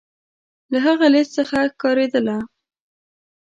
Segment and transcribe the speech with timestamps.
[0.71, 2.37] له هغه لیست څخه ښکارېدله.